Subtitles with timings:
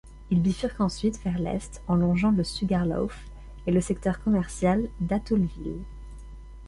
[0.31, 3.23] Il bifurque ensuite vers l'est en longeant le Sugarloaf
[3.67, 5.83] et le secteur commercial d'Atholville.